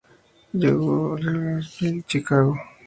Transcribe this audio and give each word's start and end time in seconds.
Cellular 0.51 1.61
Field 1.61 1.93
en 1.99 2.03
Chicago. 2.07 2.57